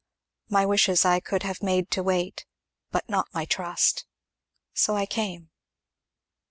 My 0.49 0.65
wishes 0.65 1.05
I 1.05 1.19
could 1.19 1.43
have 1.43 1.61
made 1.61 1.91
to 1.91 2.01
wait, 2.01 2.47
but 2.89 3.07
not 3.07 3.31
my 3.35 3.45
trust. 3.45 4.07
So 4.73 4.95
I 4.97 5.05
came." 5.05 5.51